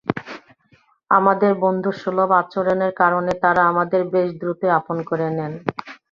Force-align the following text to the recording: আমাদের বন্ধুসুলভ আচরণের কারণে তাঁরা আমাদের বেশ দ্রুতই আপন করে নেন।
আমাদের 1.11 1.51
বন্ধুসুলভ 1.63 2.29
আচরণের 2.41 2.93
কারণে 3.01 3.31
তাঁরা 3.43 3.61
আমাদের 3.71 4.01
বেশ 4.13 4.29
দ্রুতই 4.39 4.71
আপন 4.79 4.97
করে 5.09 5.27
নেন। 5.37 5.53